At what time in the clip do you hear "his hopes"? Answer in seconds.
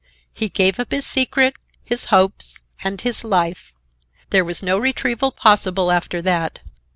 1.83-2.59